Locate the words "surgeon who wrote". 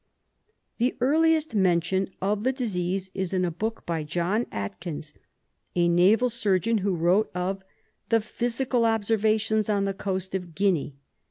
6.31-7.29